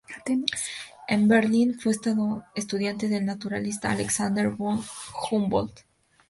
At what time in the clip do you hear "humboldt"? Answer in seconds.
5.29-5.81